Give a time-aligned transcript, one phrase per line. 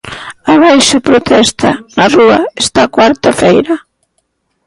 [0.53, 3.75] Abaixo, protesta na rúa esta cuarta feira.